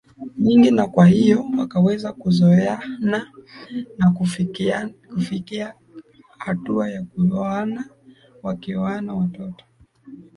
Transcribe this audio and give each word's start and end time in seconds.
nyingi 0.37 0.71
na 0.71 0.87
kwa 0.87 1.05
hiyo 1.07 1.45
wakaweza 1.57 2.13
kuzoeana 2.13 3.31
na 3.97 4.11
hata 4.17 4.89
kufikia 5.09 5.75
hatua 6.37 6.89
ya 6.89 7.03
kuoana 7.03 7.89
Wakioana 8.43 9.13
watoto 9.13 9.65